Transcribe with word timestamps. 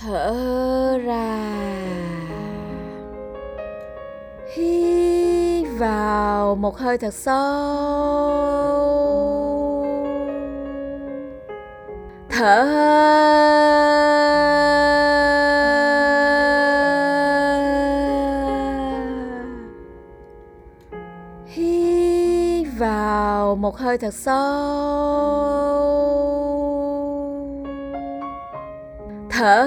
thở 0.00 0.98
ra. 1.04 1.38
Hít 4.54 5.66
vào 5.78 6.54
một 6.54 6.78
hơi 6.78 6.98
thật 6.98 7.14
sâu. 7.14 7.38
Thở. 12.30 12.64
Hít 21.46 22.66
vào 22.78 23.56
một 23.56 23.76
hơi 23.78 23.98
thật 23.98 24.14
sâu. 24.14 25.77
Thở 29.38 29.64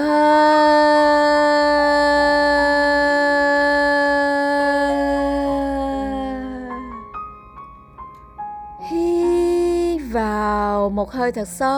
hít 8.90 10.00
vào 10.12 10.90
một 10.90 11.12
hơi 11.12 11.32
thật 11.32 11.48
sâu. 11.48 11.72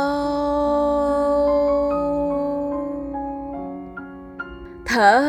Thở. 4.87 5.21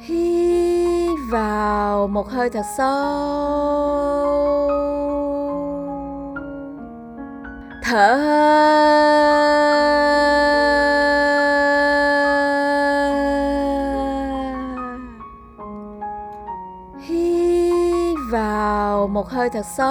Hít 0.00 1.18
vào 1.32 2.06
một 2.06 2.28
hơi 2.30 2.50
thật 2.50 2.64
sâu. 2.76 3.59
Thở 7.90 8.16
hít 17.00 18.18
vào 18.32 19.06
một 19.06 19.28
hơi 19.28 19.50
thật 19.50 19.66
sâu. 19.76 19.90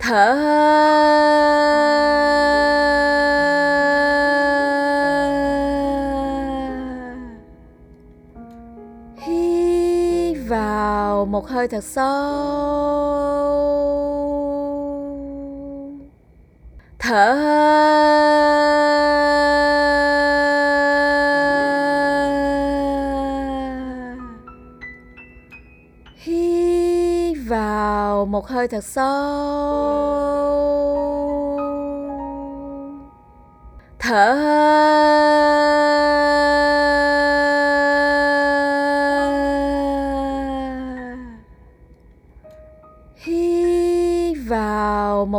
Thở 0.00 0.87
hơi 11.48 11.68
thật 11.68 11.84
sâu. 11.84 13.38
Thở 16.98 17.34
hít 26.16 27.36
vào 27.48 28.26
một 28.26 28.48
hơi 28.48 28.68
thật 28.68 28.84
sâu. 28.84 29.08
Thở 33.98 34.67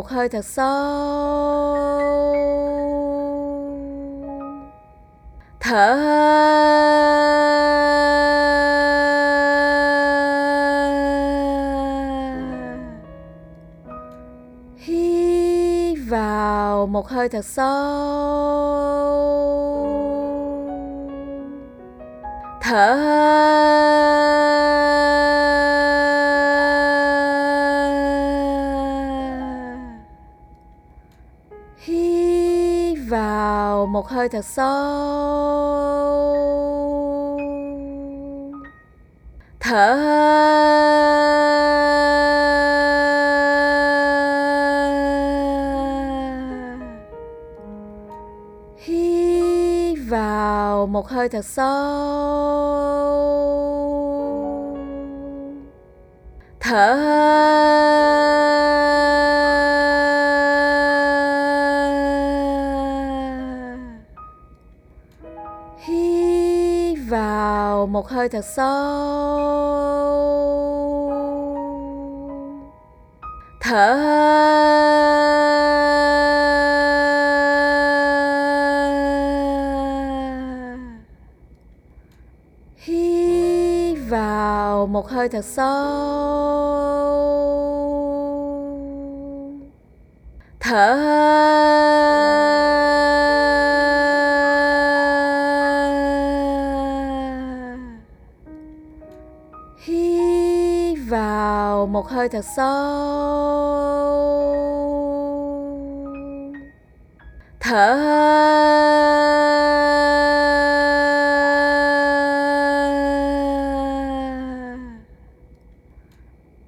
hơi 0.10 0.30
thật 0.30 0.46
sâu. 0.46 1.76
Thở 5.60 5.96
hít 14.78 15.98
vào 16.10 16.88
một 16.88 17.10
hơi 17.10 17.30
thật 17.30 17.46
sâu. 17.46 18.19
Hít 31.80 32.98
vào 33.10 33.86
một 33.86 34.08
hơi 34.08 34.30
thật 34.30 34.46
sâu. 34.46 34.70
Thở 39.60 39.96
hít 48.78 49.98
vào 50.10 50.88
một 50.88 51.08
hơi 51.10 51.30
thật 51.30 51.46
sâu. 51.46 52.30
Thở 56.60 58.39
hơi 68.10 68.30
thật 68.30 68.46
sâu. 68.56 68.90
Thở 73.62 73.96
hít 82.78 83.98
vào 84.10 84.88
một 84.88 85.10
hơi 85.10 85.30
thật 85.30 85.46
sâu. 85.46 86.80
Thở 90.60 90.94
hơi 90.94 91.99
một 102.00 102.10
hơi 102.10 102.30
thật 102.30 102.46
sâu. 102.56 102.70
Thở 107.60 107.96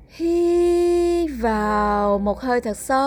hít 0.09 1.29
vào 1.41 2.17
một 2.17 2.41
hơi 2.41 2.61
thật 2.61 2.77
sâu. 2.77 3.01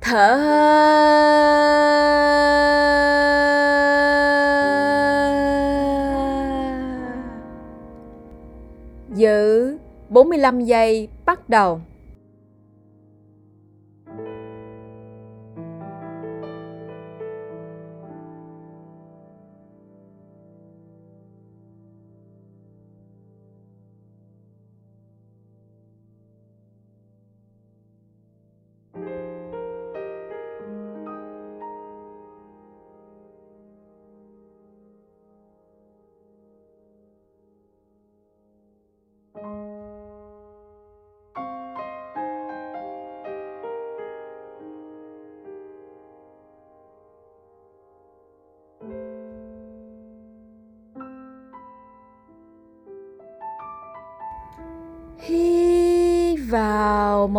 Thở 0.00 1.79
45 10.10 10.60
giây 10.60 11.08
bắt 11.26 11.48
đầu. 11.48 11.80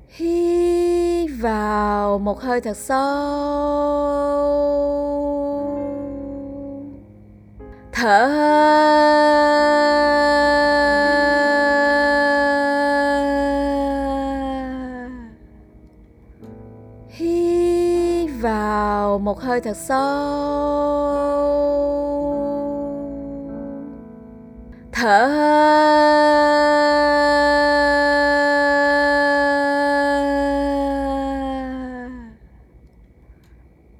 hít 0.09 1.29
vào 1.41 2.19
một 2.19 2.41
hơi 2.41 2.61
thật 2.61 2.77
sâu. 2.77 3.61
Thở 7.91 8.25
hơi 8.25 9.10
một 19.31 19.39
hơi 19.41 19.61
thật 19.61 19.77
sâu. 19.77 20.01
Thở 24.91 25.27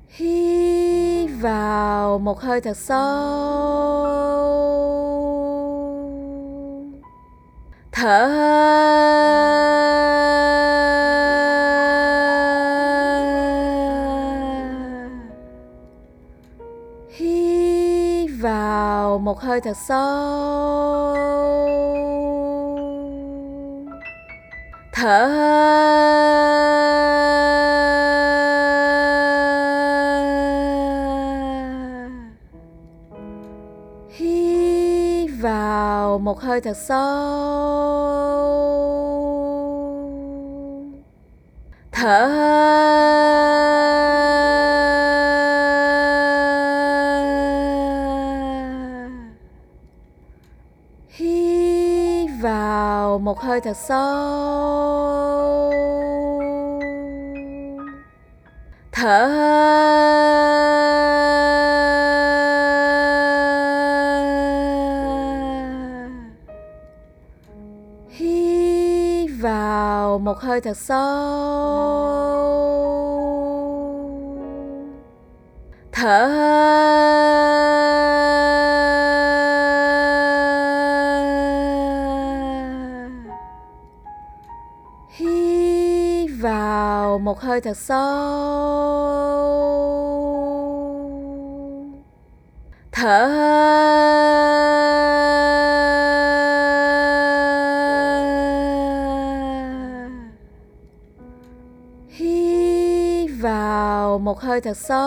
hít 0.10 1.30
vào 1.42 2.20
một 2.20 2.42
hơi 2.42 2.62
thật 2.62 2.78
sâu. 2.78 3.02
Thở 7.92 8.26
hơi 8.26 9.01
hơi 19.52 19.62
thật 19.62 19.78
sâu. 19.78 21.16
Thở 24.94 25.28
hít 34.10 35.30
vào 35.42 36.20
một 36.20 36.42
hơi 36.42 36.62
thật 36.62 36.78
sâu. 36.78 37.02
Thở 41.92 42.41
hơi 53.42 53.62
thật 53.62 53.78
sâu. 53.78 55.72
Thở 58.92 59.28
hít 68.10 69.30
vào 69.42 70.20
một 70.20 70.40
hơi 70.40 70.62
thật 70.62 70.78
sâu. 70.78 71.81
Đầu 87.12 87.20
một 87.20 87.40
hơi 87.40 87.62
thật 87.62 87.78
sâu. 87.78 87.98
Thở 92.92 93.28
hít 102.10 103.30
vào 103.42 104.18
một 104.20 104.40
hơi 104.40 104.62
thật 104.62 104.78
sâu. 104.78 105.02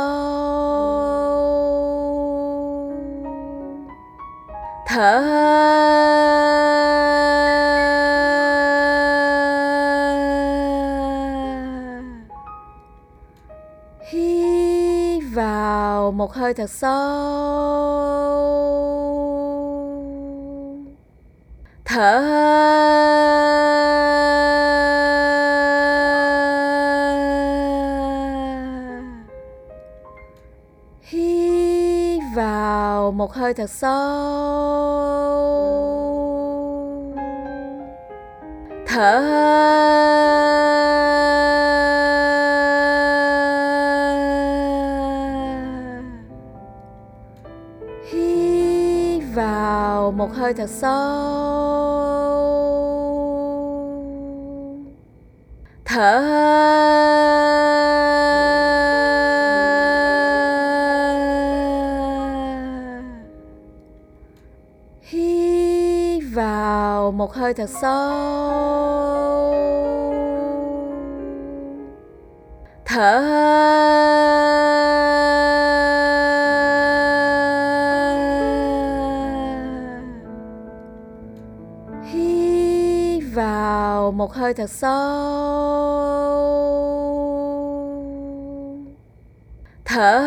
Thở 4.87 5.19
hơi 5.19 6.64
một 16.25 16.33
hơi 16.35 16.55
thật 16.55 16.71
sâu. 16.71 16.95
Thở 21.85 22.21
hít 31.03 32.23
vào 32.37 33.13
một 33.13 33.33
hơi 33.35 33.55
thật 33.55 33.71
sâu. 33.71 33.91
Thở 38.87 39.21
hơi 39.21 40.44
hơi 50.55 50.67
thật 50.67 50.71
sâu. 50.71 51.15
Thở 55.85 56.21
hít 65.03 66.23
vào 66.35 67.11
một 67.13 67.35
hơi 67.35 67.55
thật 67.55 67.71
sâu. 67.81 69.15
Thở 72.85 73.19
hơi 73.19 74.64
vào 83.35 84.13
một 84.13 84.33
hơi 84.35 84.55
thật 84.55 84.71
sâu. 84.71 84.95
Thở 89.85 90.21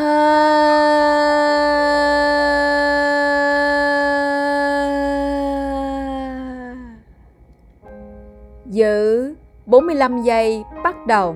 giữ 8.65 9.35
45 9.65 10.23
giây 10.23 10.63
bắt 10.83 11.07
đầu. 11.07 11.35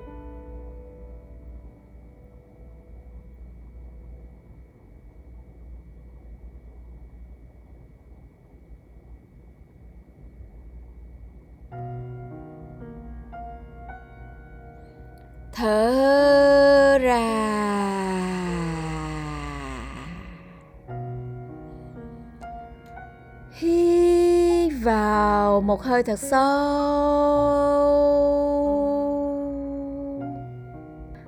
Một 25.81 25.87
hơi 25.87 26.03
thật 26.03 26.19
sâu. 26.19 26.41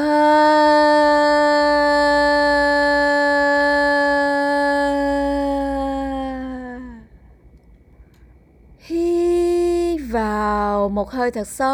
Hít 8.80 10.02
vào 10.12 10.90
một 10.90 11.12
hơi 11.12 11.32
thật 11.32 11.48
sâu. 11.48 11.70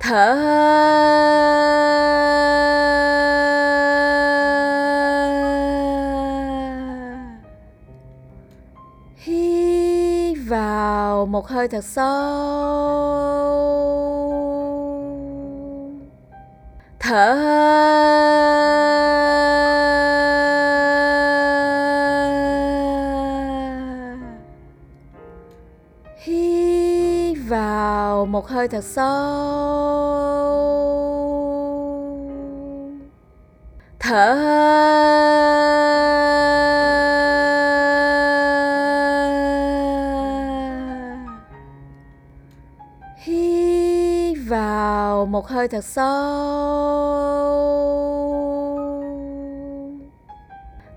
Thở. 0.00 1.05
Một 11.46 11.52
hơi 11.52 11.68
thật 11.68 11.84
sâu. 11.84 12.06
Thở 16.98 17.36
hít 26.24 27.36
vào 27.48 28.26
một 28.26 28.48
hơi 28.48 28.68
thật 28.68 28.84
sâu. 28.84 29.85
Hơi 45.66 45.70
thật 45.70 45.84
sâu. 45.84 46.06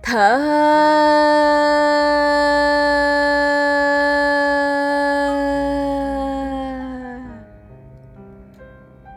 Thở 0.03 0.39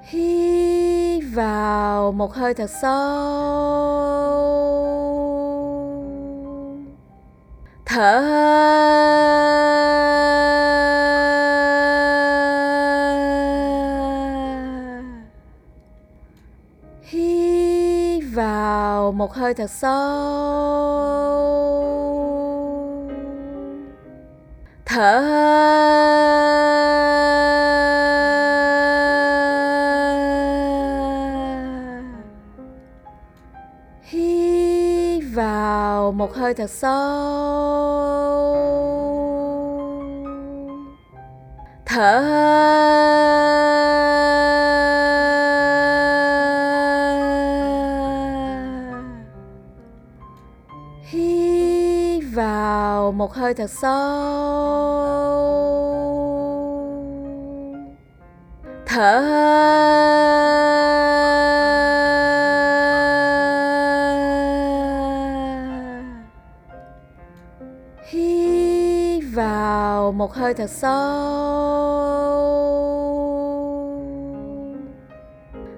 hít 0.02 1.25
vào 1.35 2.12
một 2.12 2.35
hơi 2.35 2.54
thật 2.54 2.71
sâu. 2.82 3.92
Thở 7.87 8.42
một 19.33 19.39
hơi 19.39 19.55
thật 19.55 19.71
sâu. 19.71 19.93
Thở 24.85 25.23
hít 34.03 35.23
vào 35.35 36.12
một 36.12 36.35
hơi 36.35 36.55
thật 36.55 36.71
sâu. 36.71 36.93
Thở 41.87 43.32
một 53.12 53.35
hơi 53.35 53.54
thật 53.54 53.71
sâu. 53.71 53.92
Thở 58.87 59.23
hít 68.11 69.25
vào 69.35 70.12
một 70.12 70.35
hơi 70.35 70.54
thật 70.54 70.71
sâu. 70.71 71.52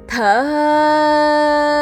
Thở 0.08 1.73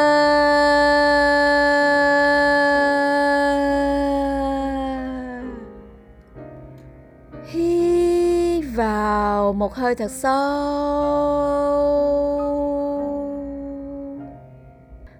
một 9.73 9.79
hơi 9.79 9.95
thật 9.95 10.11
sâu. 10.11 10.33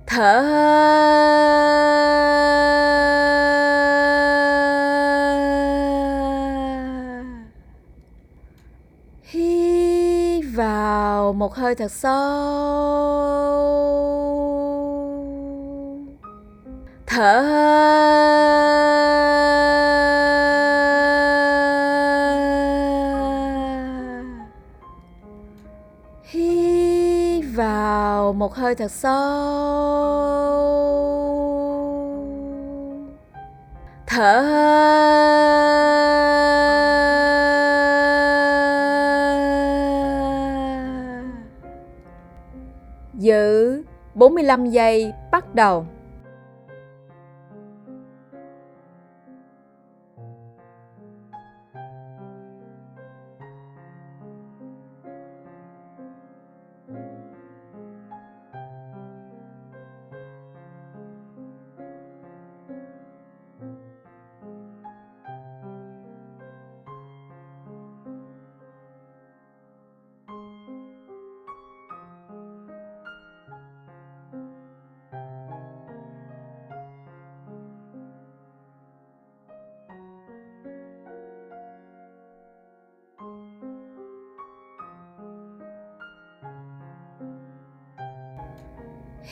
Thở 0.08 0.42
hít 9.24 10.46
vào 10.56 11.34
một 11.34 11.56
hơi 11.56 11.76
thật 11.76 11.92
sâu. 11.92 12.14
Thở 17.06 18.23
một 28.54 28.60
hơi 28.62 28.76
thật 28.76 28.92
sâu. 28.92 29.14
Thở 34.08 34.44
giữ 43.14 43.84
45 44.16 44.70
giây 44.70 45.14
bắt 45.32 45.56
đầu. 45.56 45.86